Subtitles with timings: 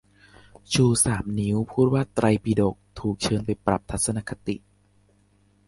[0.73, 4.55] ชูสามนิ้ว พูดว่า "ไตรปิฎก" ถูกเชิญไปปรับทัศนคติ